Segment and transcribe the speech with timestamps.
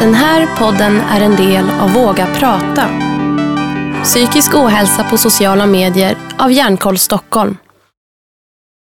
[0.00, 2.90] Den här podden är en del av Våga prata.
[4.04, 7.56] Psykisk ohälsa på sociala medier av Hjärnkoll Stockholm.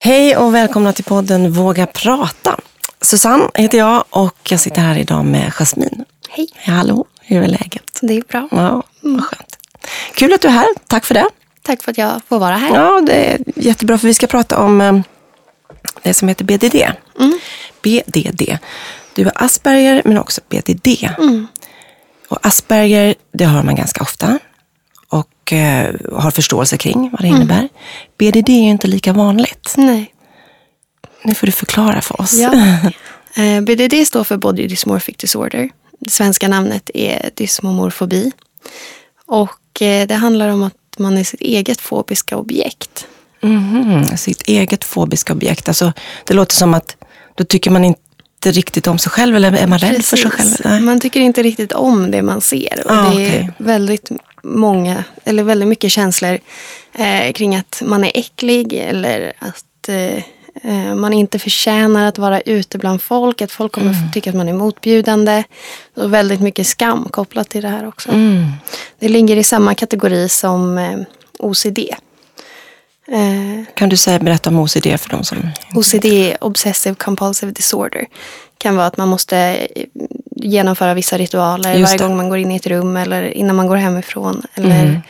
[0.04, 2.60] Hej och välkomna till podden Våga prata.
[3.02, 6.06] Susanne heter jag och jag sitter här idag med Jasmine.
[6.30, 6.50] Hej.
[6.56, 8.00] Hallå, hur är läget?
[8.02, 8.48] Det är bra.
[8.52, 9.58] Ja, vad skönt.
[10.14, 11.30] Kul att du är här, tack för det.
[11.62, 12.76] Tack för att jag får vara här.
[12.76, 15.00] Ja, det är jättebra för vi ska prata om eh,
[16.02, 16.76] det som heter BDD.
[17.20, 17.40] Mm.
[17.82, 18.58] BDD.
[19.18, 20.88] Du har Asperger men också BDD.
[21.18, 21.48] Mm.
[22.30, 24.40] Och Asperger, det hör man ganska ofta
[25.10, 27.36] och eh, har förståelse kring vad det Mm.
[27.42, 27.70] innebär.
[28.18, 29.74] BDD är ju inte lika vanligt.
[29.78, 30.14] Nej.
[31.24, 32.34] Nu får du förklara för oss.
[32.34, 32.52] Ja.
[33.36, 35.70] Eh, BDD står för Body Dysmorphic Disorder.
[36.00, 38.32] Det svenska namnet är dysmomorfobi.
[39.28, 43.08] Och eh, det handlar om att man är sitt eget fobiska objekt.
[43.42, 45.68] Mhm, sitt eget fobiska objekt.
[45.68, 45.94] Alltså,
[46.26, 46.96] det låter som att
[47.36, 48.02] då tycker man inte
[48.52, 50.56] riktigt om sig själv eller är man rädd för sig själv?
[50.66, 50.82] Nej.
[50.82, 52.82] Man tycker inte riktigt om det man ser.
[52.86, 54.10] Och Ah, det är väldigt
[54.44, 56.40] många, eller väldigt mycket känslor
[56.94, 60.16] eh, kring att man är äcklig eller att eh,
[60.64, 63.42] eh, man inte förtjänar att vara ute bland folk.
[63.42, 64.12] Att folk kommer Mm.
[64.12, 65.44] tycka att man är motbjudande.
[65.96, 68.10] Och väldigt mycket skam kopplat till det här också.
[68.10, 68.46] Mm.
[69.00, 70.98] Det ligger i samma kategori som eh,
[71.40, 71.80] OCD.
[73.12, 75.50] Eh, Kan du säga, berätta om OCD för de som...
[75.76, 76.06] OCD,
[76.42, 78.06] Obsessive Compulsive Disorder,
[78.58, 79.86] kan vara att man måste eh,
[80.36, 83.76] genomföra vissa ritualer varje gång man går in i ett rum eller innan man går
[83.76, 84.44] hemifrån.
[84.54, 85.02] Eller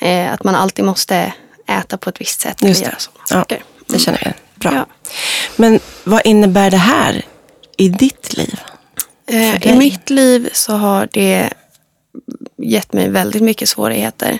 [0.00, 1.32] eh, att man alltid måste
[1.66, 2.56] äta på ett visst sätt.
[2.62, 2.96] Just det.
[3.30, 3.44] Ja,
[3.86, 4.32] det känner jag.
[4.54, 4.74] Bra.
[4.74, 4.86] Ja.
[5.56, 7.24] Men vad innebär det här
[7.76, 8.60] i ditt liv?
[9.62, 11.50] I mitt liv så har det
[12.56, 14.38] gett mig väldigt mycket svårigheter.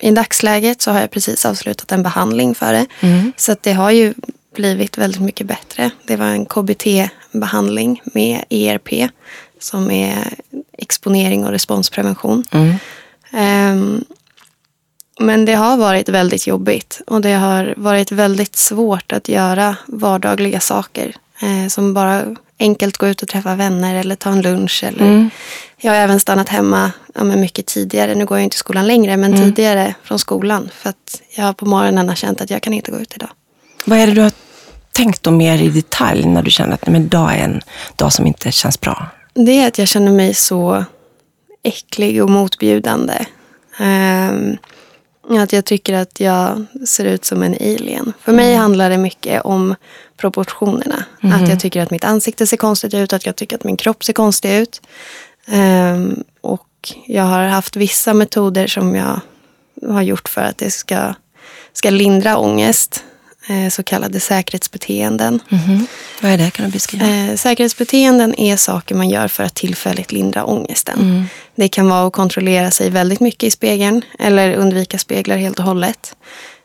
[0.00, 2.86] I dagsläget så har jag precis avslutat en behandling för det.
[3.00, 3.32] Mm.
[3.36, 4.14] Så det har ju
[4.54, 5.90] blivit väldigt mycket bättre.
[6.04, 9.10] Det var en KBT-behandling med ERP
[9.58, 10.34] som är
[10.78, 12.44] exponering och responsprevention.
[12.50, 12.74] Mm.
[13.32, 14.04] Ehm,
[15.20, 20.60] men det har varit väldigt jobbigt och det har varit väldigt svårt att göra vardagliga
[20.60, 21.16] saker.
[21.40, 22.24] Eh, som bara
[22.58, 24.84] enkelt gå ut och träffa vänner eller ta en lunch.
[24.84, 25.30] Eller Mm.
[25.82, 28.14] Jag har även stannat hemma ja, mycket tidigare.
[28.14, 29.44] Nu går jag inte i skolan längre, men Mm.
[29.44, 30.70] tidigare från skolan.
[30.74, 33.30] För att jag på morgonen har känt att jag kan inte gå ut idag.
[33.84, 34.32] Vad är det du har
[34.92, 37.60] tänkt då mer i detalj när du känner att men idag är en
[37.96, 39.06] dag som inte känns bra?
[39.34, 40.84] Det är att jag känner mig så
[41.62, 43.14] äcklig och motbjudande.
[43.78, 44.56] Ehm,
[45.38, 48.12] att jag tycker att jag ser ut som en alien.
[48.20, 49.74] För mig handlar det mycket om
[50.16, 51.04] proportionerna.
[51.22, 54.04] Att jag tycker att mitt ansikte ser konstigt ut, att jag tycker att min kropp
[54.04, 54.82] ser konstig ut.
[55.46, 59.20] Ehm, och jag har haft vissa metoder som jag
[59.88, 61.14] har gjort för att det ska,
[61.72, 63.04] ska lindra ångest.
[63.50, 65.40] Eh, så kallade säkerhetsbeteenden.
[65.48, 65.86] Mhm.
[66.20, 66.50] Vad är det?
[66.50, 67.06] Kan du beskriva?
[67.06, 71.26] Eh, säkerhetsbeteenden är saker man gör för att tillfälligt lindra ångesten.
[71.54, 75.64] Det kan vara att kontrollera sig väldigt mycket i spegeln eller undvika speglar helt och
[75.64, 76.16] hållet.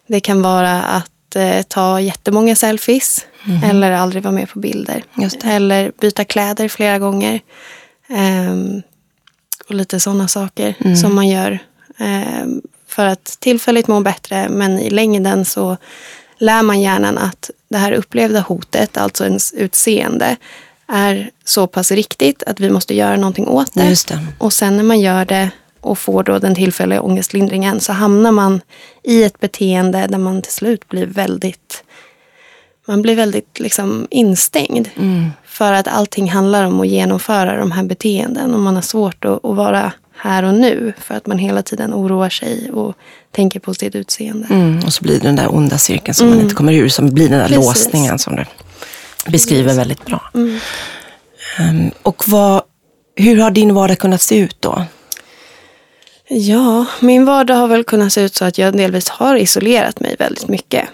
[0.07, 3.25] Det kan vara att eh, ta jättemånga selfies
[3.63, 5.03] eller aldrig vara med på bilder.
[5.43, 7.39] Eller byta kläder flera gånger.
[8.09, 8.81] Ehm,
[9.69, 11.59] och lite sådana saker som man gör
[11.97, 15.77] ehm, för att tillfälligt må bättre men i längden så
[16.37, 20.35] lär man hjärnan att det här upplevda hotet, alltså ens utseende,
[20.87, 24.07] är så pass riktigt att vi måste göra någonting åt det.
[24.07, 24.19] Det.
[24.37, 25.49] Och sen när man gör det
[25.81, 28.61] och får då den tillfälliga ångestlindringen så hamnar man
[29.03, 31.83] i ett beteende där man till slut blir väldigt
[32.87, 34.89] man blir väldigt liksom instängd.
[35.45, 38.53] För att allting handlar om att genomföra de här beteenden.
[38.53, 40.93] Och man har svårt att, att vara här och nu.
[40.97, 42.95] För att man hela tiden oroar sig och
[43.31, 44.47] tänker på sitt utseende.
[44.49, 44.79] Mm.
[44.85, 47.29] Och så blir det den där onda cirkeln som man inte kommer ur, som blir
[47.29, 47.61] den där Mm.
[47.61, 47.85] Precis.
[47.85, 47.91] Mm.
[47.91, 48.45] låsningen som du
[49.31, 50.31] beskriver väldigt bra.
[51.59, 52.61] Ehm, och vad,
[53.15, 54.85] hur har din vardag kunnat se ut då?
[56.27, 60.15] Ja, min vardag har väl kunnat se ut så att jag delvis har isolerat mig
[60.19, 60.89] väldigt mycket.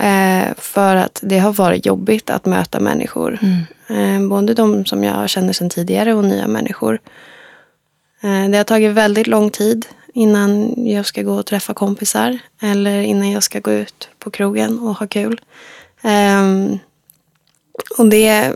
[0.00, 3.38] Eh, för att det har varit jobbigt att möta människor.
[3.88, 7.00] Eh, både de som jag känner sedan tidigare och nya människor.
[8.22, 12.38] Eh, det har tagit väldigt lång tid innan jag ska gå och träffa kompisar.
[12.62, 15.40] Eller innan jag ska gå ut på krogen och ha kul.
[16.02, 16.78] Ehm,
[17.98, 18.52] och det,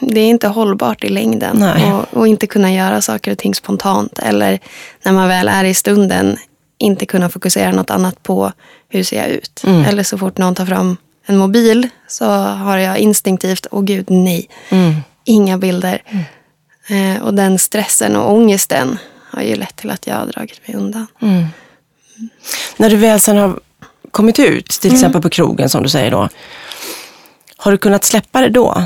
[0.00, 1.62] det är inte hållbart i längden.
[1.92, 4.18] Och, och inte kunna göra saker och ting spontant.
[4.18, 4.58] Eller
[5.04, 6.36] när man väl är i stunden
[6.78, 8.52] inte kunna fokusera något annat på
[8.88, 9.62] hur ser jag ut.
[9.66, 9.84] Mm.
[9.84, 14.48] Eller så fort någon tar fram en mobil så har jag instinktivt, åh gud nej,
[14.70, 14.94] Mm.
[15.24, 16.02] inga bilder.
[16.90, 18.98] Eh, och den stressen och ångesten
[19.30, 21.06] har ju lett till att jag har dragit mig undan.
[21.22, 21.46] Mm.
[22.76, 23.60] När du väl sen har
[24.10, 26.28] kommit ut, till exempel på krogen som du säger då.
[27.56, 28.82] Har du kunnat släppa det då?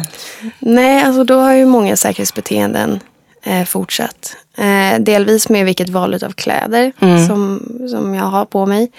[0.59, 3.01] Nej, alltså då har ju många säkerhetsbeteenden
[3.43, 4.37] eh, fortsatt.
[4.59, 7.27] Eh, delvis med vilket val av kläder Mm.
[7.27, 8.91] som, som jag har på mig.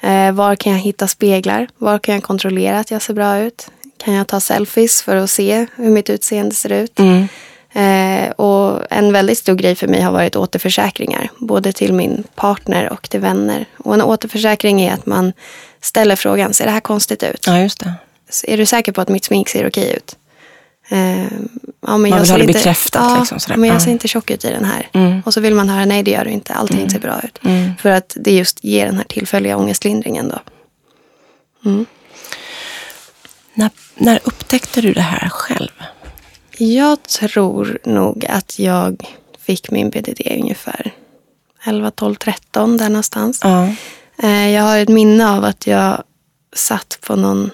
[0.00, 1.68] Eh, var kan jag hitta speglar?
[1.78, 3.70] Var kan jag kontrollera att jag ser bra ut?
[4.04, 6.98] Kan jag ta selfies för att se hur mitt utseende ser ut?
[6.98, 7.28] Mm.
[7.72, 11.28] Eh, och en väldigt stor grej för mig har varit återförsäkringar.
[11.38, 13.64] Både till min partner och till vänner.
[13.78, 15.32] Och en återförsäkring är att man
[15.80, 17.44] ställer frågan, ser det här konstigt ut?
[17.46, 17.94] Ja, just det.
[18.46, 20.16] Är du säker på att mitt smink ser okej ut?
[20.88, 23.56] Eh, ja, men vill jag ha det inte, bekräftat, Ja, liksom, sådär.
[23.56, 23.80] men jag Ja.
[23.80, 24.88] ser inte tjock ut i den här.
[24.92, 25.22] Mm.
[25.26, 27.38] Och så vill man höra, nej det gör du inte, allting ser bra ut.
[27.80, 30.38] För att det just ger den här tillfälliga ångestlindringen då.
[33.54, 35.70] När, när upptäckte du det här själv?
[36.64, 39.06] Jag tror nog att jag
[39.38, 40.92] fick min BDD ungefär
[41.64, 43.40] 11, 12, 13 där någonstans.
[43.42, 43.68] Ja.
[44.22, 46.02] Eh, Jag har ett minne av att jag
[46.56, 47.50] satt på någon,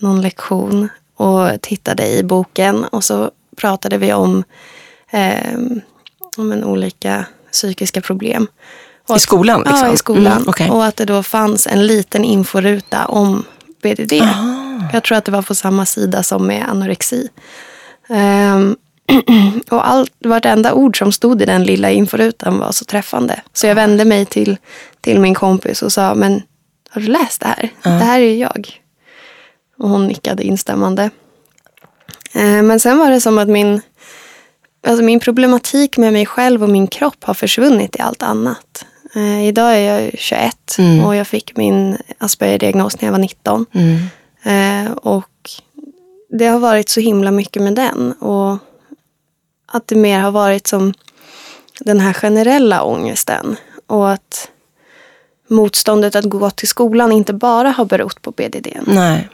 [0.00, 4.44] någon lektion och tittade i boken och så pratade vi om,
[5.10, 5.58] eh,
[6.36, 8.46] om en olika psykiska problem.
[9.08, 9.60] Och I att- skolan?
[9.60, 9.86] Liksom.
[9.86, 10.32] Ja, i skolan.
[10.32, 10.70] Mm, okej.
[10.70, 13.44] Och att det då fanns en liten inforuta om
[13.82, 14.12] BDD.
[14.92, 17.28] Jag tror att det var på samma sida som med anorexi.
[18.08, 18.76] Ehm,
[19.70, 23.40] och allt, vartenda ord som stod i den lilla inforutan var så träffande.
[23.52, 24.56] Så jag vände mig till,
[25.00, 26.42] till min kompis och sa, men
[26.90, 27.70] har du läst det här?
[27.82, 28.80] Det här är ju jag.
[29.78, 31.10] Och hon nickade instämmande.
[32.32, 33.80] Eh, Men sen var det som att min,
[34.86, 38.86] alltså min problematik med mig själv och min kropp har försvunnit i allt annat.
[39.14, 40.76] Eh, idag är jag 21
[41.06, 43.66] och jag fick min Asperger-diagnos när jag var 19.
[43.72, 43.98] Mm.
[44.92, 45.24] Och
[46.28, 48.12] det har varit så himla mycket med den.
[48.12, 48.58] Och
[49.66, 50.94] att det mer har varit som
[51.80, 53.56] den här generella ångesten.
[53.86, 54.50] Och att
[55.48, 58.66] motståndet att gå till skolan inte bara har berott på BDD.
[58.86, 59.28] Nej.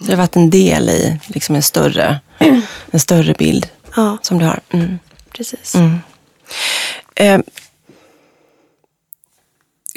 [0.00, 2.20] Det har varit en del i liksom en, större,
[2.90, 4.60] en större bild Ja, som du har.
[4.70, 4.98] Mm.
[5.32, 5.74] precis.
[7.14, 7.40] Eh,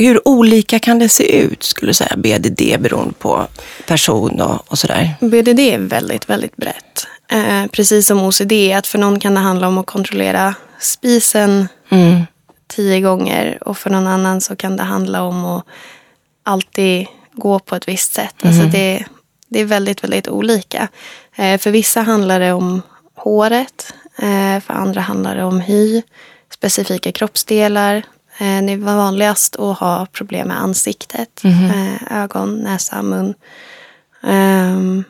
[0.08, 3.48] hur olika kan det se ut, skulle säga, BDD beroende på
[3.88, 5.14] person och, och sådär?
[5.22, 7.08] BDD är väldigt, väldigt brett.
[7.32, 12.22] Eh, precis som OCD, att för någon kan det handla om att kontrollera spisen Mm.
[12.68, 15.66] tio gånger och för någon annan så kan det handla om att
[16.44, 18.36] alltid gå på ett visst sätt.
[18.44, 19.06] Alltså det,
[19.48, 20.88] det är väldigt, väldigt olika.
[21.36, 22.82] Eh, för vissa handlar det om
[23.16, 26.02] håret, eh, för andra handlar det om hy,
[26.54, 28.04] specifika kroppsdelar.
[28.40, 33.34] Eh, det är vanligast att ha problem med ansiktet, eh, ögon, näsa, mun.
[34.24, 35.04] Ehm,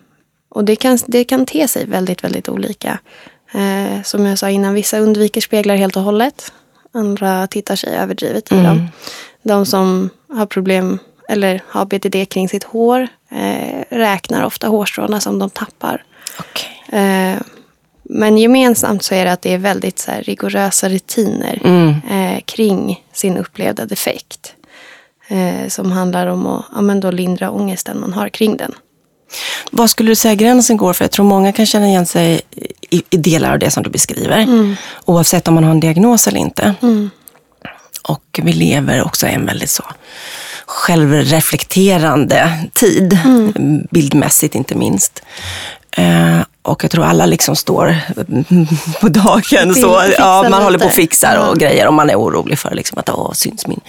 [0.49, 2.99] och det kan, det kan te sig väldigt, väldigt olika.
[3.51, 6.53] Eh, som jag sa innan, vissa undviker speglar helt och hållet.
[6.93, 8.87] Andra tittar sig överdrivet i dem.
[9.43, 10.99] De som har problem
[11.29, 13.07] eller har BTD kring sitt hår
[13.89, 16.03] räknar ofta hårstråna som de tappar.
[16.39, 17.39] Okej.
[18.09, 21.89] Men gemensamt så är det att det är väldigt så här, rigorösa rutiner Mm.
[22.11, 24.53] eh, kring sin upplevda defekt.
[25.27, 28.71] Eh, som handlar om att ja, men då lindra ångesten man har kring den.
[29.71, 30.93] Vad skulle du säga gränsen går?
[30.93, 32.41] För jag tror många kan känna igen sig
[32.89, 34.47] i, i delar av det som du beskriver.
[35.05, 36.73] Oavsett om man har en diagnos eller inte.
[38.03, 39.83] Och vi lever också i en väldigt så
[40.65, 43.17] självreflekterande tid.
[43.91, 45.23] Bildmässigt inte minst.
[45.97, 46.39] Eh,
[46.69, 47.95] och jag tror alla liksom står
[49.01, 49.75] på dagen.
[49.75, 51.87] Så, ja, man håller på och fixar och grejer.
[51.87, 53.79] Och man är orolig för liksom att åh, syns min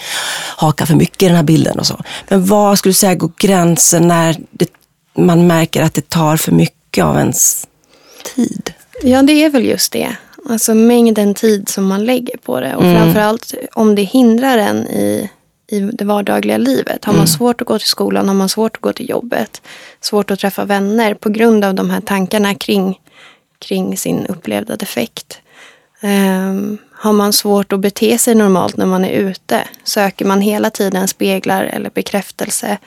[0.56, 2.00] haka för mycket i den här bilden och så.
[2.28, 4.66] Men vad skulle du säga går gränsen när det,
[5.18, 7.66] man märker att det tar för mycket av ens
[8.34, 8.72] tid?
[9.02, 10.16] Ja, det är väl just det.
[10.50, 12.76] Alltså mängden tid som man lägger på det.
[12.76, 13.02] Och Mm.
[13.02, 15.30] framförallt om det hindrar en i,
[15.70, 17.04] i det vardagliga livet.
[17.04, 19.62] Har man svårt att gå till skolan, har man svårt att gå till jobbet,
[20.00, 23.00] svårt att träffa vänner på grund av de här tankarna kring,
[23.58, 25.40] kring sin upplevda defekt.
[26.00, 29.64] Ehm, har man svårt att bete sig normalt när man är ute?
[29.84, 32.78] Söker man hela tiden speglar eller bekräftelse?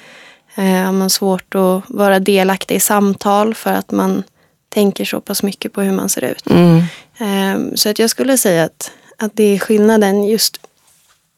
[0.55, 4.23] Eh, har man svårt att vara delaktig i samtal för att man
[4.69, 6.49] tänker så pass mycket på hur man ser ut?
[6.49, 6.83] Mm.
[7.17, 10.59] Ehm, Så att jag skulle säga att, att det är skillnaden just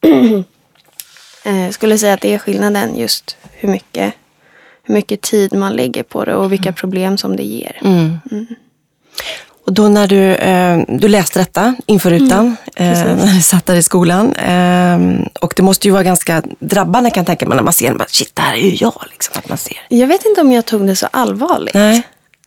[1.46, 4.14] eh, skulle säga att det är skillnaden just hur mycket,
[4.84, 7.80] hur mycket tid man lägger på det och vilka problem som det ger.
[7.82, 8.20] Mm.
[9.66, 13.76] Och då när du, eh, du läste detta inför rutan, eh, när du satt där
[13.76, 14.34] i skolan.
[14.34, 15.00] Eh,
[15.42, 18.08] och det måste ju vara ganska drabbande kan jag tänka mig när man ser, bara,
[18.08, 19.04] shit det här är ju jag.
[19.12, 19.78] Liksom, att man ser.
[19.90, 21.74] Jag vet inte om jag tog det så allvarligt.
[21.74, 22.04] Nej.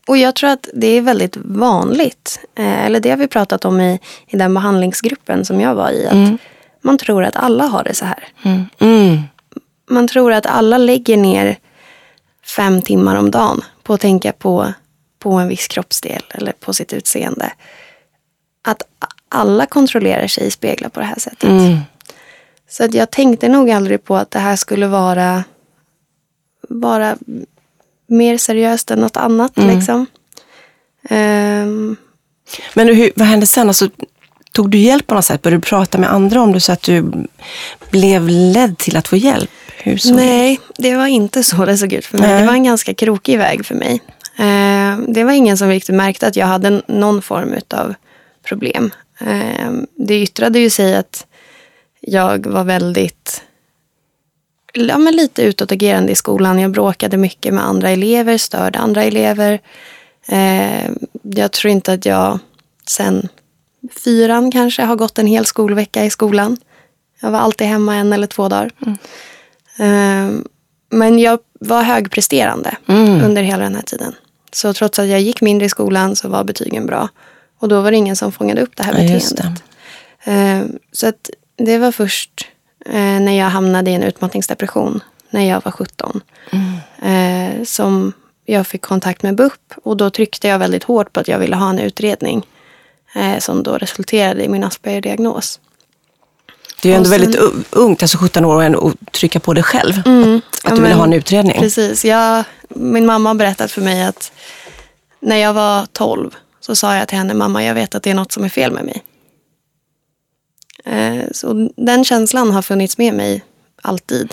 [0.07, 3.81] Och jag tror att det är väldigt vanligt, eh, eller det har vi pratat om
[3.81, 6.41] i, i den behandlingsgruppen som jag var i, att
[6.89, 8.29] man tror att alla har det så här.
[8.43, 8.65] Mm.
[8.79, 9.19] Mm.
[9.91, 11.57] Man tror att alla lägger ner
[12.57, 14.73] fem timmar om dagen på att tänka på,
[15.19, 17.53] på en viss kroppsdel eller på sitt utseende.
[18.63, 18.83] Att
[19.29, 21.51] alla kontrollerar sig i speglar på det här sättet.
[21.51, 21.79] Mm.
[22.69, 25.45] Så att jag tänkte nog aldrig på att det här skulle vara,
[26.69, 27.17] vara
[28.07, 29.53] mer seriöst än något annat.
[29.57, 30.07] Liksom.
[31.11, 31.97] Ehm,
[32.75, 33.69] Men hur, vad hände sen?
[33.69, 33.91] Alltså,
[34.59, 35.43] tog du hjälp på något sätt?
[35.43, 37.13] Började du prata med andra om det så att du
[37.91, 39.51] blev ledd till att få hjälp?
[39.85, 40.23] Såg det?
[40.23, 42.29] nej, det var inte så det såg ut för mig.
[42.29, 42.41] Nej.
[42.41, 44.03] Det var en ganska krokig väg för mig.
[44.39, 47.95] Ehm, det var ingen som riktigt märkte att jag hade någon form av
[48.45, 48.91] problem.
[49.21, 51.27] Ehm, det yttrade ju sig att
[52.01, 53.43] jag var väldigt
[54.73, 56.59] ja, men lite utåtagerande i skolan.
[56.59, 59.61] Jag bråkade mycket med andra elever, störde andra elever.
[60.29, 60.91] Eh,
[61.23, 62.39] jag tror inte att jag
[62.87, 63.29] sen
[64.05, 66.57] fyran kanske har gått en hel skolvecka i skolan.
[67.21, 68.71] Jag var alltid hemma en eller två dagar.
[69.79, 70.31] Eh,
[70.91, 72.77] men jag var högpresterande
[73.25, 74.15] under hela den här tiden.
[74.53, 77.09] Så trots att jag gick mindre i skolan så var betygen bra.
[77.59, 79.63] Och då var det ingen som fångade upp det här Ja, beteendet.
[80.25, 80.33] det.
[80.33, 82.49] Eh, Så att det var först
[82.87, 86.21] eh, när jag hamnade i en utmattningsdepression när jag var 17
[87.03, 88.13] eh, som
[88.45, 89.53] jag fick kontakt med BUP
[89.85, 92.47] och då tryckte jag väldigt hårt på att jag ville ha en utredning
[93.15, 95.61] eh, som då resulterade i min Asperger-diagnos.
[96.83, 99.55] Det är ju ändå sen- väldigt ungt, alltså 17 år, och ändå att trycka på
[99.55, 99.99] det själv.
[99.99, 101.59] Att, att Ja, du ville men- ha en utredning.
[101.59, 102.05] Precis.
[102.05, 104.33] Jag, min mamma har berättat för mig att
[105.21, 108.15] när jag var 12 så sa jag till henne, mamma jag vet att det är
[108.15, 109.03] något som är fel med mig.
[110.85, 113.45] Eh, Så den känslan har funnits med mig
[113.83, 114.31] alltid.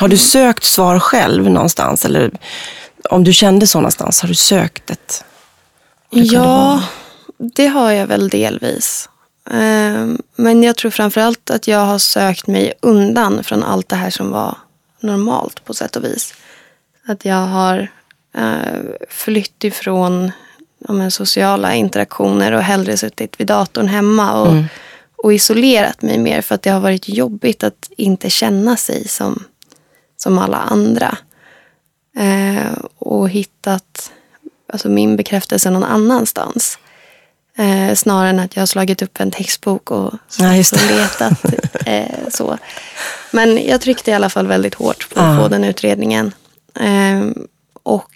[0.00, 2.04] Har du sökt svar själv någonstans?
[2.04, 2.30] Eller
[3.10, 5.24] om du kände så någonstans, har du sökt ett?
[6.10, 6.82] Ja,
[7.54, 9.08] det har jag väl delvis.
[9.50, 14.10] Ehm, Men jag tror framförallt att jag har sökt mig undan från allt det här
[14.10, 14.56] som var
[15.00, 16.34] normalt på sätt och vis.
[17.06, 17.88] Att jag har
[18.34, 20.32] eh, flytt ifrån
[20.88, 24.62] men, sociala interaktioner och hellre suttit vid datorn hemma och,
[25.16, 29.44] och isolerat mig mer för att det har varit jobbigt att inte känna sig som,
[30.16, 31.18] som alla andra.
[32.16, 34.12] Eh, och hittat
[34.72, 36.78] alltså min bekräftelse någon annanstans.
[37.56, 40.96] Eh, snarare än att jag har slagit upp en textbok och, Ja, just och det.
[40.96, 41.32] letat.
[41.86, 42.58] Eh, så.
[43.30, 45.38] Men jag tryckte i alla fall väldigt hårt på Ja.
[45.42, 46.32] få den utredningen.
[46.80, 47.22] Eh,
[47.82, 48.10] och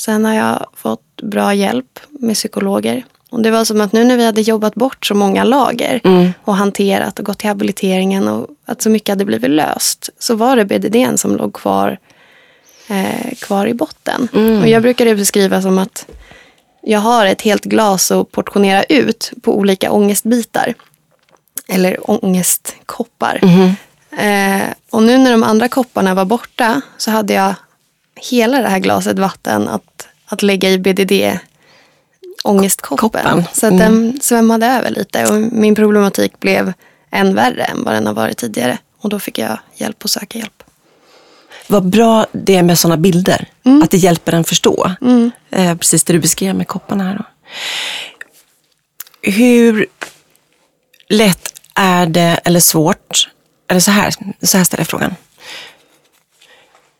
[0.00, 3.04] sen har jag fått bra hjälp med psykologer.
[3.30, 6.32] Och det var som att nu när vi hade jobbat bort så många lager Mm.
[6.44, 10.56] och hanterat och gått till habiliteringen och att så mycket hade blivit löst så var
[10.56, 11.98] det BDD som låg kvar
[12.88, 14.28] eh, kvar i botten.
[14.62, 16.06] Och jag brukar det beskriva som att
[16.82, 20.74] jag har ett helt glas att portionera ut på olika ångestbitar.
[21.68, 23.40] Eller ångestkoppar.
[24.18, 27.54] Eh, och nu när de andra kopparna var borta så hade jag
[28.30, 31.12] hela det här glaset vatten att, att lägga i BDD
[32.44, 32.98] ångestkoppen.
[32.98, 33.44] Koppen.
[33.52, 36.72] Så att den svämmade över lite och min problematik blev
[37.10, 38.78] än värre än vad den har varit tidigare.
[38.98, 40.61] Och då fick jag hjälp att söka hjälp.
[41.72, 43.48] Vad bra det är med sådana bilder.
[43.64, 43.82] Mm.
[43.82, 44.90] Att det hjälper en förstå.
[45.50, 47.16] Eh, precis det du beskrev med kopparna här.
[47.18, 47.24] Då.
[49.22, 49.86] Hur
[51.08, 53.28] lätt är det, eller svårt,
[53.68, 55.14] eller så här, så här ställer jag frågan.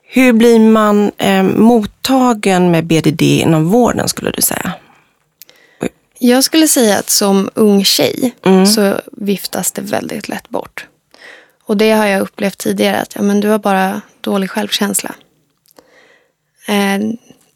[0.06, 4.72] Hur blir man eh, mottagen med BDD inom vården skulle du säga?
[6.18, 8.66] Jag skulle säga att som ung tjej Mm.
[8.66, 10.86] så viftas det väldigt lätt bort.
[11.66, 15.14] Och det har jag upplevt tidigare att ja, men du har bara dålig självkänsla.
[16.68, 16.98] Eh,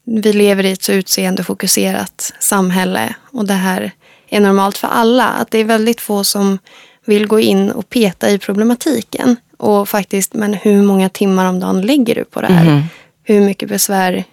[0.04, 3.92] vi lever i ett så utseendefokuserat samhälle och det här
[4.28, 5.28] är normalt för alla.
[5.28, 6.58] Att det är väldigt få som
[7.04, 9.36] vill gå in och peta i problematiken.
[9.56, 12.84] Och faktiskt, men hur många timmar om dagen lägger du på det här?
[13.22, 14.24] Hur mycket besvär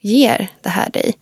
[0.00, 1.14] ger det här dig?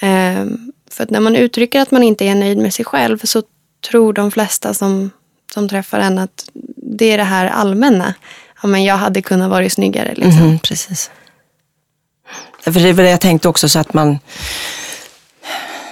[0.00, 3.42] Ehm, för att när man uttrycker att man inte är nöjd med sig själv så
[3.90, 5.10] tror de flesta som,
[5.54, 8.14] som träffar en att det är det här allmänna.
[8.62, 10.14] Ja, men jag hade kunnat vara snyggare.
[10.14, 10.46] Liksom.
[10.48, 11.10] Mhm, precis.
[12.60, 14.18] För det var det jag tänkte också, så att man,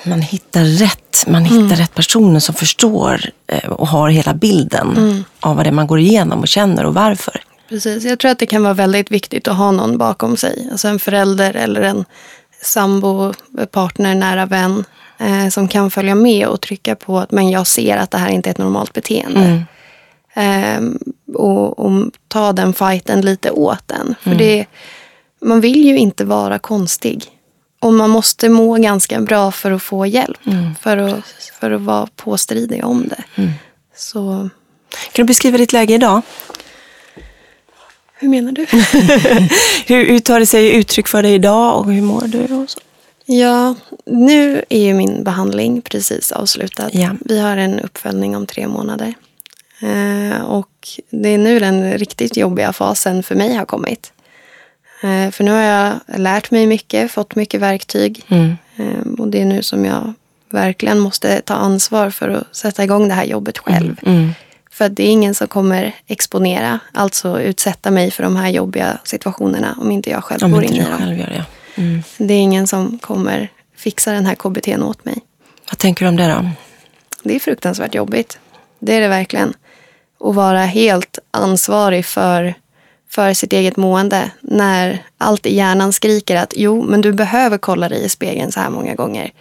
[0.05, 1.25] man hittar rätt.
[1.27, 5.73] Man hittar rätt personer som förstår eh, och har hela bilden av vad det är
[5.73, 7.43] man går igenom och känner och varför.
[7.69, 8.05] Precis.
[8.05, 10.69] Jag tror att det kan vara väldigt viktigt att ha någon bakom sig.
[10.73, 12.05] Alltså en förälder eller en
[12.63, 13.33] sambo,
[13.71, 14.85] partner, nära vän
[15.19, 18.31] eh, som kan följa med och trycka på att men jag ser att det här
[18.31, 19.41] inte är ett normalt beteende.
[20.35, 20.99] Ehm,
[21.35, 24.15] och, och ta den fighten lite åt den.
[24.21, 24.67] För det,
[25.41, 27.25] man vill ju inte vara konstig.
[27.81, 30.39] Och man måste må ganska bra för att få hjälp.
[30.81, 31.25] För, att,
[31.61, 33.25] för att vara påstridig om det.
[33.97, 34.49] Så
[35.13, 36.23] Kan du beskriva ditt läge idag?
[38.19, 38.67] Hur menar du?
[39.95, 42.55] hur, hur tar det sig uttryck för dig idag och hur mår du?
[42.55, 42.81] Och så?
[43.27, 46.91] Ja, nu är ju min behandling precis avslutad.
[46.93, 47.11] Ja.
[47.21, 49.15] Vi har en uppföljning om tre månader.
[49.83, 54.13] Eh, och det är nu den riktigt jobbiga fasen för mig har kommit.
[55.03, 58.25] Eh, för nu har jag lärt mig mycket, fått mycket verktyg.
[58.29, 58.57] Mm.
[58.77, 60.13] Eh, och det är nu som jag
[60.51, 64.01] verkligen måste ta ansvar för att sätta igång det här jobbet själv.
[64.07, 64.31] Mm.
[64.71, 68.99] För att det är ingen som kommer exponera, alltså utsätta mig för de här jobbiga
[69.05, 70.99] situationerna om inte jag själv Om går in i dem.
[70.99, 71.45] själv gör det.
[71.77, 72.03] Mm.
[72.19, 75.19] Det är ingen som kommer fixa den här KBTn åt mig.
[75.71, 76.51] Vad tänker du om det då?
[77.23, 78.39] Det är fruktansvärt jobbigt.
[78.79, 79.55] Det är det verkligen.
[80.21, 82.55] Att vara helt ansvarig för,
[83.11, 87.89] för sitt eget mående när allt i hjärnan skriker att jo, men du behöver kolla
[87.89, 89.33] dig i spegeln så här många gånger.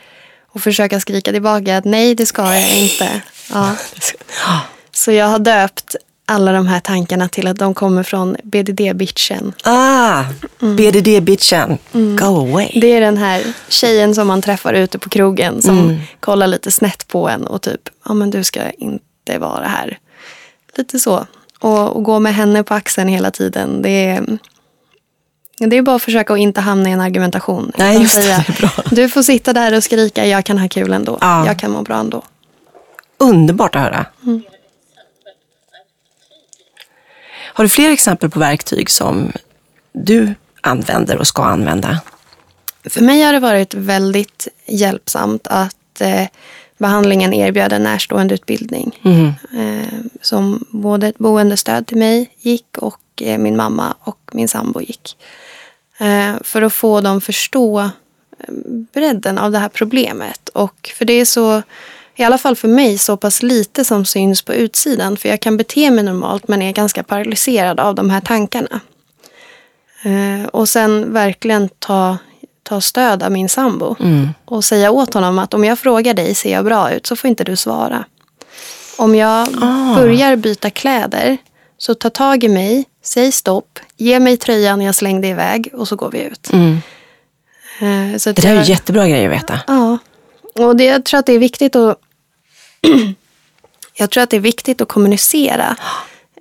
[0.48, 3.22] Och försöka skrika tillbaka att nej, det ska jag inte.
[3.51, 3.75] Ja.
[4.92, 9.53] Så jag har döpt alla de här tankarna till att de kommer från BDD-bitchen.
[9.63, 10.24] Ah,
[10.60, 11.77] BDD-bitchen.
[11.94, 12.70] Go away.
[12.82, 17.08] Det är den här tjejen som man träffar ute på krogen som kollar lite snett
[17.08, 19.98] på en och typ, ja men du ska inte vara här.
[20.77, 21.25] Lite så.
[21.60, 23.82] Och, och gå med henne på axeln hela tiden.
[23.82, 24.38] Det är,
[25.58, 27.72] det är bara att försöka att inte hamna i en argumentation.
[27.77, 28.70] Nej, just det, det är bra.
[28.91, 31.17] Du får sitta där och skrika, jag kan ha kul ändå.
[31.22, 31.46] Ja.
[31.46, 32.24] Jag kan må bra ändå.
[33.17, 34.05] Underbart att höra.
[37.55, 39.31] Har du fler exempel på verktyg som
[39.91, 42.00] du använder och ska använda?
[42.89, 46.27] För mig har det varit väldigt hjälpsamt att eh,
[46.77, 49.00] behandlingen erbjöd en närståendeutbildning.
[49.03, 49.27] Mm.
[49.57, 54.81] Eh, som både ett boendestöd till mig gick och eh, min mamma och min sambo
[54.81, 55.17] gick.
[55.97, 58.53] Eh, för att få dem förstå eh,
[58.93, 60.50] bredden av det här problemet.
[60.50, 61.62] Och för det är så,
[62.15, 65.17] i alla fall för mig, så pass lite som syns på utsidan.
[65.17, 68.79] För jag kan bete mig normalt men är ganska paralyserad av de här tankarna.
[70.03, 72.17] Eh, och sen verkligen ta,
[72.63, 73.95] ta stöd av min sambo.
[74.00, 74.29] Mm.
[74.45, 77.05] Och säga åt honom att om jag frågar dig, ser jag bra ut?
[77.07, 78.05] Så får inte du svara.
[78.98, 79.95] Om jag Ah.
[79.95, 81.38] börjar byta kläder,
[81.78, 85.95] så ta tag i mig, säg stopp, ge mig tröjan jag slängde iväg och så
[85.95, 86.49] går vi ut.
[86.54, 86.78] Mm.
[87.82, 89.60] Eh, så Det där är jag- ju jättebra grejer att veta.
[89.67, 89.97] Ja,
[90.56, 91.99] och det, jag tror att det är viktigt att
[93.98, 95.76] Jag tror att det är viktigt att kommunicera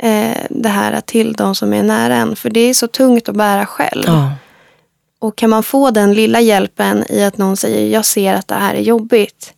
[0.01, 2.37] eh, det här till de som är nära en.
[2.37, 4.03] För det är så tungt att bära själv.
[4.07, 4.33] Ja.
[5.19, 8.55] Och kan man få den lilla hjälpen i att någon säger jag ser att det
[8.55, 9.53] här är jobbigt.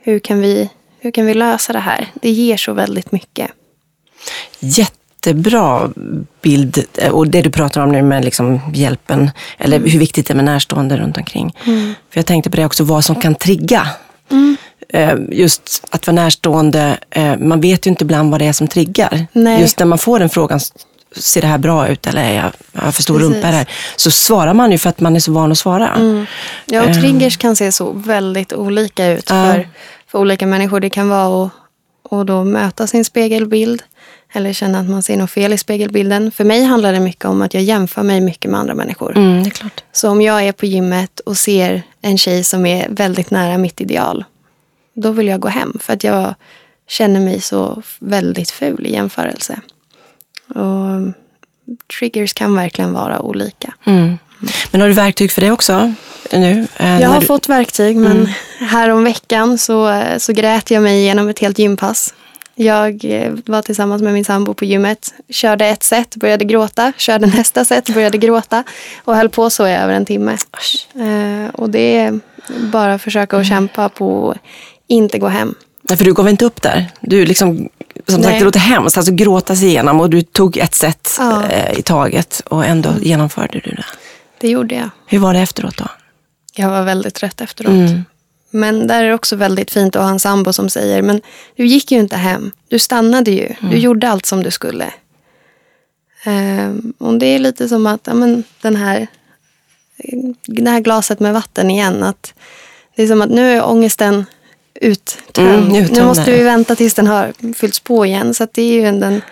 [0.00, 2.10] Hur kan vi, hur kan vi lösa det här?
[2.14, 3.50] Det ger så väldigt mycket.
[4.58, 5.90] Jättebra
[6.42, 6.84] bild.
[6.94, 10.36] eh, Och det du pratar om nu med liksom hjälpen, eller hur viktigt det är
[10.36, 11.56] med närstående runt omkring.
[12.10, 13.88] För jag tänkte på det också, vad som kan trigga.
[14.30, 14.36] Eh,
[15.30, 19.26] Just att vara närstående, eh, man vet ju inte ibland vad det är som triggar.
[19.32, 19.60] Nej.
[19.60, 20.60] Just när man får den frågan,
[21.16, 23.34] ser det här bra ut eller är jag, jag har för stor Precis.
[23.34, 23.66] rumpa här?
[23.96, 25.90] Så svarar man ju för att man är så van att svara.
[26.66, 29.52] Ja, och triggers kan se så väldigt olika ut Ja.
[29.52, 29.68] för,
[30.10, 30.80] för olika människor.
[30.80, 31.52] Det kan vara att,
[32.12, 33.82] att då möta sin spegelbild
[34.32, 36.30] eller känna att man ser något fel i spegelbilden.
[36.32, 39.16] För mig handlar det mycket om att jag jämför mig mycket med andra människor.
[39.16, 39.84] Mm, det är klart.
[39.92, 43.80] Så om jag är på gymmet och ser en tjej som är väldigt nära mitt
[43.80, 44.24] ideal,
[44.96, 46.34] då vill jag gå hem för att jag
[46.88, 49.60] känner mig så väldigt ful i jämförelse.
[50.48, 51.12] Och
[51.98, 53.74] triggers kan verkligen vara olika.
[53.84, 54.18] Mm.
[54.70, 55.92] Men har du verktyg för det också
[56.32, 56.66] nu?
[56.76, 58.28] Eh, Jag har du- fått verktyg men
[58.60, 62.14] här om veckan så, så grät jag mig igenom ett helt gympass.
[62.54, 67.26] Jag eh, var tillsammans med min sambo på gymmet, körde ett set, började gråta, körde
[67.36, 68.64] nästa set, började gråta
[69.04, 70.36] och höll på så i över en timme.
[70.94, 72.20] Eh, och det är
[72.72, 74.34] bara att försöka att kämpa på
[74.86, 75.54] inte gå hem.
[75.82, 76.90] Nej, för du gav inte upp där.
[77.00, 77.56] Du liksom,
[78.08, 78.24] som Nej.
[78.24, 81.46] sagt, det låter hemskt, alltså gråta sig igenom och du tog ett set Ja.
[81.48, 83.84] eh, i taget och ändå genomförde du det.
[84.38, 84.90] Det gjorde jag.
[85.06, 85.88] Hur var det efteråt då?
[86.54, 87.70] Jag var väldigt trött efteråt.
[87.70, 88.04] Mm.
[88.50, 91.20] Men där är det också väldigt fint att ha en sambo som säger, men
[91.56, 92.52] du gick ju inte hem.
[92.68, 93.54] Du stannade ju.
[93.70, 94.92] Du gjorde allt som du skulle.
[96.24, 99.06] Ehm, och det är lite som att, ja, men den här,
[100.46, 102.02] det här glaset med vatten igen.
[102.02, 102.34] Att
[102.96, 104.24] det är som att nu är ångesten
[104.80, 105.76] uttömd.
[105.76, 108.34] Mm, nu måste vi vänta tills den har fyllts på igen.
[108.34, 109.22] Så det är ju en, en,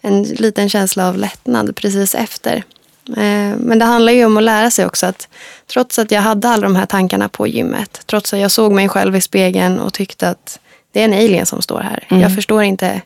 [0.00, 2.62] en liten känsla av lättnad precis efter.
[3.08, 5.28] Eh, Men det handlar ju om att lära sig också att
[5.66, 8.88] trots att jag hade alla de här tankarna på gymmet, trots att jag såg mig
[8.88, 10.58] själv i spegeln och tyckte att
[10.92, 12.06] det är en alien som står här.
[12.08, 13.00] Jag förstår inte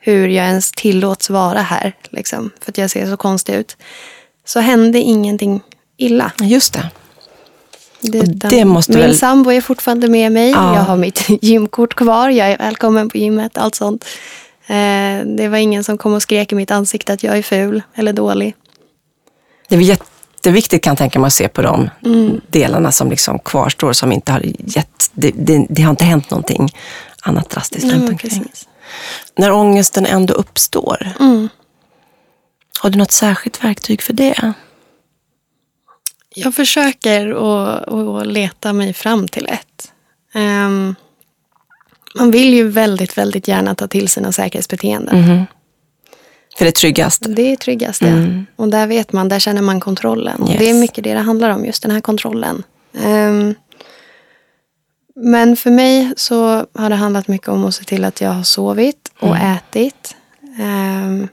[0.00, 3.76] hur jag ens tillåts vara här, liksom, för att jag ser så konstig ut.
[4.44, 5.60] Så hände ingenting
[5.96, 6.32] illa.
[6.40, 6.90] Just det.
[8.02, 10.50] Det, det måste min väl- sambo är fortfarande med mig.
[10.50, 10.74] Ja.
[10.76, 12.28] Jag har mitt gymkort kvar.
[12.28, 13.58] Jag är välkommen på gymmet.
[13.58, 14.04] Allt sånt.
[14.66, 17.82] Eh, det var ingen som kom och skrek i mitt ansikte att jag är ful
[17.94, 18.54] eller dålig.
[19.68, 22.40] Det är jätteviktigt kan jag tänka mig att se på de mm.
[22.48, 26.74] delarna som liksom kvarstår, som inte har gett, det, det, det har inte hänt någonting
[27.22, 28.52] annat drastiskt runt omkring.
[29.36, 31.48] När ångesten ändå uppstår, mm.
[32.78, 34.54] har du något särskilt verktyg för det?
[36.34, 37.30] Jag försöker
[38.20, 39.92] att, leta mig fram till ett.
[40.34, 40.94] Um,
[42.14, 45.24] man vill ju väldigt, väldigt gärna ta till sina säkerhetsbeteenden.
[45.24, 45.44] Mm.
[46.58, 47.22] För det är tryggast?
[47.28, 48.46] Det är tryggast, mm.
[48.56, 48.62] ja.
[48.64, 50.48] Och där vet man, där känner man kontrollen.
[50.48, 50.58] Yes.
[50.58, 52.62] Det är mycket det det handlar om, just den här kontrollen.
[52.92, 53.54] Um,
[55.14, 58.42] men för mig så har det handlat mycket om att se till att jag har
[58.42, 59.56] sovit och mm.
[59.56, 60.16] ätit.
[60.60, 61.28] Um,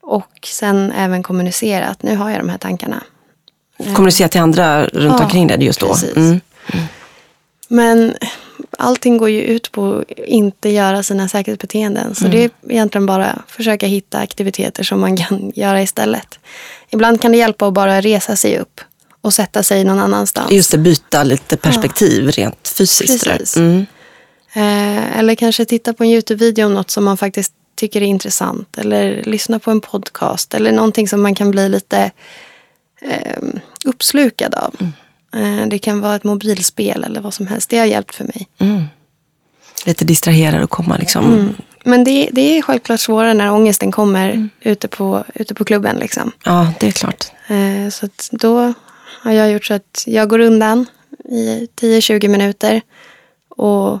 [0.00, 2.02] och sen även kommunicerat.
[2.02, 3.02] Nu har jag de här tankarna.
[3.78, 5.96] Kommunicera till andra runt ja, omkring dig just då?
[6.16, 6.40] Mm.
[6.72, 6.86] Mm.
[7.68, 8.14] Men
[8.78, 12.14] allting går ju ut på att inte göra sina säkerhetsbeteenden.
[12.14, 12.36] Så mm.
[12.36, 16.38] det är egentligen bara att försöka hitta aktiviteter som man kan göra istället.
[16.90, 18.80] Ibland kan det hjälpa att bara resa sig upp
[19.20, 20.52] och sätta sig någon annanstans.
[20.52, 22.30] Just det, byta lite perspektiv ja.
[22.30, 23.24] rent fysiskt.
[23.24, 23.56] Precis.
[23.56, 23.86] Mm.
[24.52, 28.78] Eh, eller kanske titta på en Youtube-video om något som man faktiskt tycker är intressant.
[28.78, 30.54] Eller lyssna på en podcast.
[30.54, 32.10] Eller någonting som man kan bli lite
[33.00, 33.42] eh,
[33.84, 34.74] uppslukad av.
[34.80, 34.92] Mm.
[35.62, 37.70] Eh, det kan vara ett mobilspel eller vad som helst.
[37.70, 38.48] Det har hjälpt för mig.
[38.58, 38.84] Mm.
[39.86, 41.24] Lite distraherad och komma liksom.
[41.24, 41.54] Mm.
[41.84, 44.50] Men det, det är självklart svårare när ångesten kommer mm.
[44.60, 45.96] ute, på, ute på klubben.
[45.96, 46.32] Liksom.
[46.44, 47.26] Ja, det är klart.
[47.48, 48.74] Eh, så då
[49.22, 50.86] har jag gjort så att jag går undan
[51.24, 52.80] i 10-20 minuter
[53.48, 53.98] och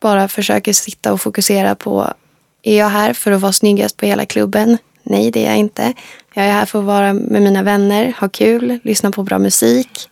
[0.00, 2.12] bara försöker sitta och fokusera på
[2.62, 4.78] är jag här för att vara snyggast på hela klubben?
[5.02, 5.92] Nej, det är jag inte.
[6.34, 10.10] Jag är här för att vara med mina vänner, ha kul, lyssna på bra musik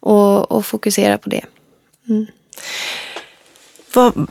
[0.00, 1.44] och, och fokusera på det.
[2.08, 2.26] Mm.
[3.94, 4.30] Vad,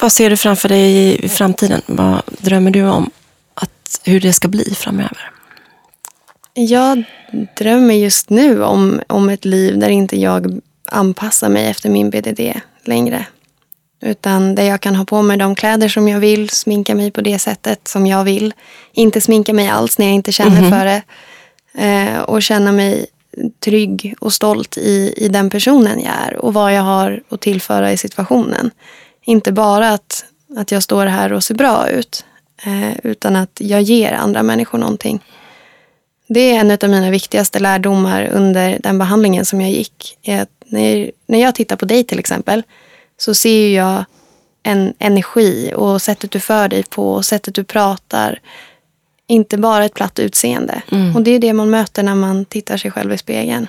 [0.00, 1.82] vad ser du framför dig i framtiden?
[1.86, 3.10] Vad drömmer du om
[3.54, 5.30] att, hur det ska bli framöver?
[6.54, 7.04] Jag
[7.56, 12.40] drömmer just nu om, om ett liv där inte jag anpassar mig efter min BDD
[12.84, 13.26] längre.
[14.02, 17.20] Utan där jag kan ha på mig de kläder som jag vill, sminka mig på
[17.20, 18.54] det sättet som jag vill.
[18.92, 20.78] Inte sminka mig alls när jag inte känner mm -hmm.
[20.78, 21.02] för det.
[21.74, 23.06] Eh, och känna mig
[23.60, 27.92] trygg och stolt i, i den personen jag är och vad jag har att tillföra
[27.92, 28.70] i situationen.
[29.24, 30.24] Inte bara att,
[30.56, 32.24] att jag står här och ser bra ut,
[32.64, 35.20] eh, utan att jag ger andra människor någonting.
[36.28, 40.18] Det är en av mina viktigaste lärdomar under den behandlingen som jag gick.
[40.28, 42.62] Att när, när jag tittar på dig till exempel
[43.16, 44.04] så ser jag
[44.62, 48.40] en energi och sättet du för dig på och sättet du pratar.
[49.26, 50.82] Inte bara ett platt utseende.
[50.90, 51.16] Mm.
[51.16, 53.66] Och det är det man möter när man tittar sig själv i spegeln.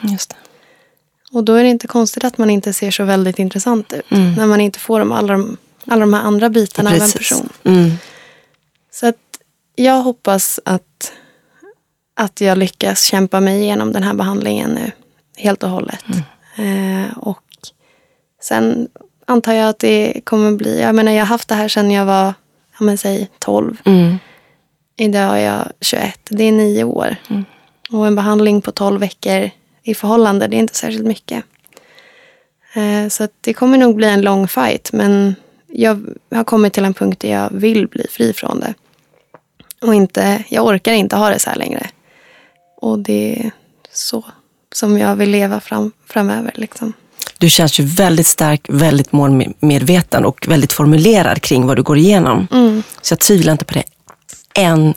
[1.31, 4.11] Och då är det inte konstigt att man inte ser så väldigt intressant ut.
[4.11, 4.33] Mm.
[4.33, 7.03] När man inte får de, alla, de, alla de här andra bitarna Precis.
[7.03, 7.49] av en person.
[7.63, 7.91] Mm.
[8.91, 9.15] Så att
[9.75, 11.13] jag hoppas att,
[12.15, 14.91] att jag lyckas kämpa mig igenom den här behandlingen nu.
[15.37, 16.05] Helt och hållet.
[16.57, 17.03] Mm.
[17.05, 17.43] Eh, och
[18.41, 18.87] sen
[19.25, 20.81] antar jag att det kommer bli.
[20.81, 22.33] Jag menar jag har haft det här sedan jag var,
[22.79, 23.77] ja men säg 12.
[23.85, 24.17] Mm.
[24.97, 26.19] Idag är jag 21.
[26.29, 27.15] Det är nio år.
[27.29, 27.45] Mm.
[27.89, 29.49] Och en behandling på 12 veckor
[29.83, 31.43] i förhållande, det är inte särskilt mycket.
[32.73, 34.93] Eh, så det kommer nog bli en lång fight.
[34.93, 35.35] Men
[35.67, 38.73] jag har kommit till en punkt där jag vill bli fri från det.
[39.81, 41.89] Och inte, jag orkar inte ha det så här längre.
[42.77, 43.51] Och det är
[43.91, 44.25] så
[44.73, 46.51] som jag vill leva fram, framöver.
[46.55, 46.93] Liksom.
[47.43, 52.47] Du känns ju väldigt stark, väldigt målmedveten och väldigt formulerad kring vad du går igenom.
[52.51, 52.83] Mm.
[53.01, 53.83] Så jag tvivlar inte på det
[54.53, 54.93] en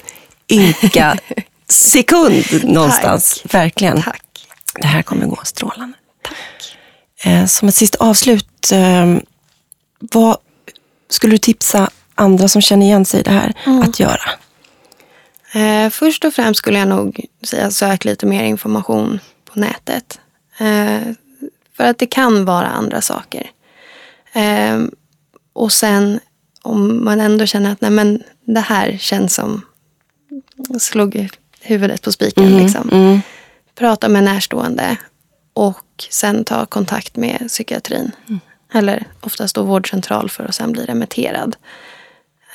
[0.50, 1.18] ynka
[1.68, 3.40] sekund någonstans.
[3.42, 3.54] Tack.
[3.54, 4.02] Verkligen.
[4.02, 4.22] Tack.
[4.74, 5.96] Det här kommer gå strålande.
[6.22, 6.76] Tack.
[7.24, 9.20] Eh, som ett sista avslut, ehm,
[9.98, 10.36] vad
[11.10, 13.82] skulle du tipsa andra som känner igen sig i det här mm.
[13.82, 14.30] att göra?
[15.52, 19.20] Eh, först och främst skulle jag nog säga sök lite mer information
[19.52, 20.20] på nätet.
[21.76, 23.50] För att det kan vara andra saker.
[24.32, 24.80] Eh,
[25.52, 26.20] och sen
[26.62, 29.62] om man ändå känner att nej men det här känns som
[30.78, 31.28] slog
[31.60, 32.44] huvudet på spiken.
[32.44, 32.90] Mm, liksom.
[32.92, 33.20] mm.
[33.74, 34.96] Prata med närstående
[35.52, 38.10] och sen ta kontakt med psykiatrin.
[38.28, 38.40] Mm.
[38.72, 41.56] Eller oftast då vårdcentral för att sen bli remitterad.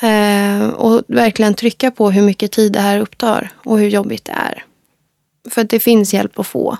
[0.01, 4.31] Eh, och verkligen trycka på hur mycket tid det här upptar och hur jobbigt det
[4.31, 4.63] är.
[5.49, 6.77] För att det finns hjälp att få.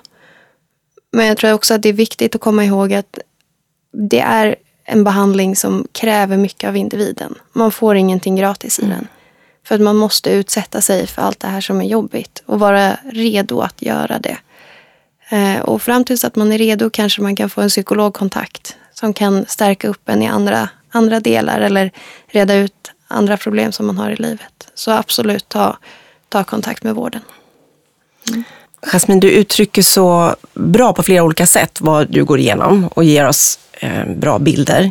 [1.12, 3.18] Men jag tror också att det är viktigt att komma ihåg att
[3.92, 7.34] det är en behandling som kräver mycket av individen.
[7.52, 8.96] Man får ingenting gratis i mm.
[8.96, 9.08] den.
[9.64, 12.96] För att man måste utsätta sig för allt det här som är jobbigt och vara
[13.04, 14.36] redo att göra det.
[15.28, 19.14] Eh, och fram tills att man är redo kanske man kan få en psykologkontakt som
[19.14, 21.90] kan stärka upp en i andra, andra delar eller
[22.26, 24.68] reda ut andra problem som man har i livet.
[24.74, 25.78] Så absolut ta,
[26.28, 27.22] ta kontakt med vården.
[28.28, 28.44] Mm.
[28.86, 33.28] Jasmine, du uttrycker så bra på flera olika sätt vad du går igenom och ger
[33.28, 34.90] oss eh, bra bilder.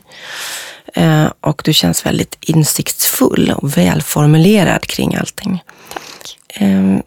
[0.94, 5.64] Eh, och du känns väldigt insiktsfull och välformulerad kring allting.
[5.94, 6.38] Tack.
[6.62, 7.00] Eh,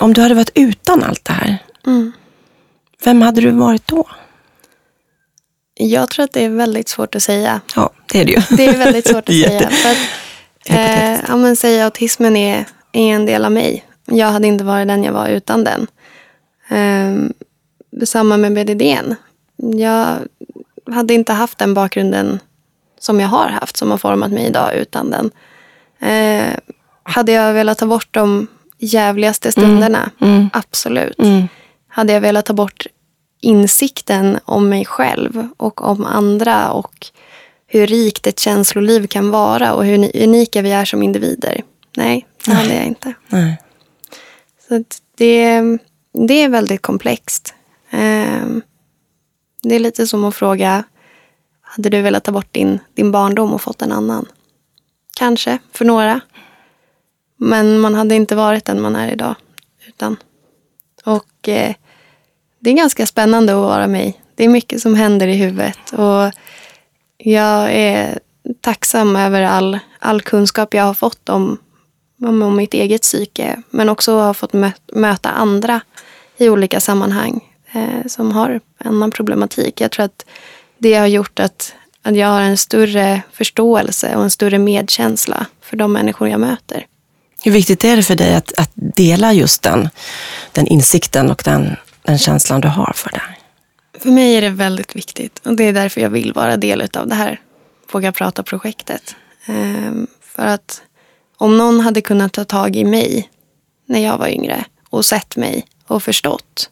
[0.00, 2.12] om du hade varit utan allt det här, Mm.
[3.04, 4.08] vem hade du varit då?
[5.74, 7.60] Jag tror att det är väldigt svårt att säga.
[7.76, 8.42] Ja, det är det ju.
[8.56, 9.70] Det är väldigt svårt att säga.
[9.70, 9.96] För att,
[10.66, 13.84] eh, ja, men säga autismen är, är en del av mig.
[14.06, 15.86] Jag hade inte varit den jag var utan den.
[16.70, 17.14] Eh,
[18.04, 19.14] samma med BDDn.
[19.56, 20.18] Jag
[20.94, 22.38] hade inte haft den bakgrunden
[22.98, 25.30] som jag har haft, som har format mig idag utan den.
[26.10, 26.54] Eh,
[27.02, 28.46] hade jag velat ta bort de
[28.78, 30.10] jävligaste stunderna?
[30.52, 31.18] Absolut.
[31.18, 31.48] Mm.
[31.88, 32.86] Hade jag velat ta bort
[33.40, 37.06] insikten om mig själv och om andra och
[37.66, 41.62] hur rikt ett känsloliv kan vara och hur ni- unika vi är som individer?
[41.96, 43.14] Nej, det hade jag inte.
[43.28, 43.58] Nej.
[44.68, 44.84] Så
[45.16, 45.62] det,
[46.12, 47.54] det är väldigt komplext.
[47.90, 48.62] Ehm,
[49.62, 50.84] det är lite som att fråga,
[51.60, 54.26] hade du velat ta bort din, din barndom och fått en annan?
[55.16, 56.20] Kanske, för några.
[57.36, 59.34] Men man hade inte varit den man är idag.
[59.86, 60.16] Utan.
[61.04, 61.74] Och eh,
[62.58, 64.22] det är ganska spännande att vara mig.
[64.34, 65.92] Det är mycket som händer i huvudet.
[65.92, 66.32] Och
[67.18, 68.18] jag är
[68.60, 71.58] tacksam över all, all kunskap jag har fått om,
[72.20, 73.62] om, mitt eget psyke.
[73.70, 75.80] Men också har fått mö, möta andra
[76.36, 77.40] i olika sammanhang
[77.72, 79.80] eh, som har annan problematik.
[79.80, 80.26] Jag tror att
[80.78, 85.76] det har gjort att, att jag har en större förståelse och en större medkänsla för
[85.76, 86.86] de människor jag möter.
[87.42, 89.88] Hur viktigt är det för dig att, att dela just den,
[90.52, 93.22] den insikten och den, den känslan du har för det?
[93.98, 97.08] För mig är det väldigt viktigt och det är därför jag vill vara del av
[97.08, 97.40] det här
[97.92, 99.14] Våga prata-projektet.
[99.46, 100.82] Ehm, för att
[101.40, 103.30] om någon hade kunnat ta tag i mig
[103.86, 106.70] när jag var yngre och sett mig och förstått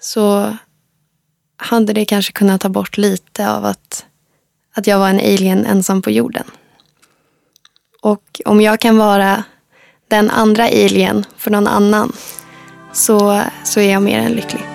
[0.00, 0.56] så
[1.56, 4.06] hade det kanske kunnat ta bort lite av att,
[4.74, 6.44] att jag var en alien ensam på jorden.
[8.02, 9.44] Och om jag kan vara
[10.08, 12.12] den andra alien för någon annan
[12.92, 14.66] så, så är jag mer än lycklig.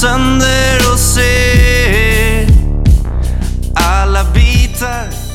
[0.00, 2.46] sönder och se
[3.74, 5.27] alla bitar